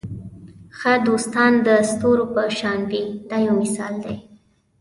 ښه 0.77 0.93
دوستان 1.07 1.51
د 1.67 1.67
ستورو 1.89 2.25
په 2.33 2.43
شان 2.57 2.79
وي 2.89 3.03
دا 3.29 3.37
یو 3.47 3.55
مثال 3.61 3.93
دی. 4.05 4.17